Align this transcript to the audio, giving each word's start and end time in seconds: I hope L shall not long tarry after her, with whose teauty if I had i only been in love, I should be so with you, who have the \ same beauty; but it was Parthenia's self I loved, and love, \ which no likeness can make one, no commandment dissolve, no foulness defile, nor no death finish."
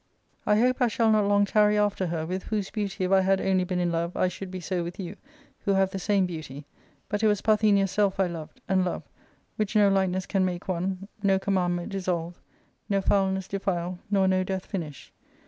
I 0.47 0.57
hope 0.59 0.81
L 0.81 0.87
shall 0.87 1.11
not 1.11 1.27
long 1.27 1.45
tarry 1.45 1.77
after 1.77 2.07
her, 2.07 2.25
with 2.25 2.45
whose 2.45 2.71
teauty 2.71 3.01
if 3.03 3.11
I 3.11 3.21
had 3.21 3.39
i 3.39 3.43
only 3.43 3.63
been 3.65 3.77
in 3.77 3.91
love, 3.91 4.17
I 4.17 4.29
should 4.29 4.49
be 4.49 4.59
so 4.59 4.83
with 4.83 4.99
you, 4.99 5.15
who 5.59 5.73
have 5.75 5.91
the 5.91 5.99
\ 5.99 5.99
same 6.09 6.25
beauty; 6.25 6.65
but 7.07 7.21
it 7.21 7.27
was 7.27 7.43
Parthenia's 7.43 7.91
self 7.91 8.19
I 8.19 8.25
loved, 8.25 8.61
and 8.67 8.83
love, 8.83 9.03
\ 9.35 9.55
which 9.57 9.75
no 9.75 9.89
likeness 9.89 10.25
can 10.25 10.43
make 10.43 10.67
one, 10.67 11.07
no 11.21 11.37
commandment 11.37 11.91
dissolve, 11.91 12.41
no 12.89 12.99
foulness 12.99 13.47
defile, 13.47 13.99
nor 14.09 14.27
no 14.27 14.43
death 14.43 14.65
finish." 14.65 15.13